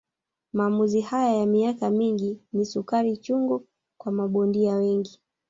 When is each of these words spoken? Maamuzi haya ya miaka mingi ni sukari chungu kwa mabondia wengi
Maamuzi 0.53 1.01
haya 1.01 1.35
ya 1.37 1.45
miaka 1.45 1.89
mingi 1.89 2.39
ni 2.53 2.65
sukari 2.65 3.17
chungu 3.17 3.67
kwa 3.97 4.11
mabondia 4.11 4.75
wengi 4.75 5.19